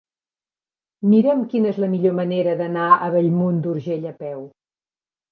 Mira'm 1.09 1.41
quina 1.51 1.67
és 1.71 1.81
la 1.83 1.89
millor 1.91 2.15
manera 2.19 2.55
d'anar 2.61 2.85
a 2.95 3.09
Bellmunt 3.17 3.59
d'Urgell 3.67 4.09
a 4.13 4.15
peu. 4.23 4.41